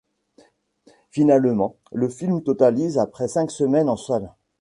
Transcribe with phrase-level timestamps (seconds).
[1.11, 4.31] Finalement, le film totalise après cinq semaines en salles.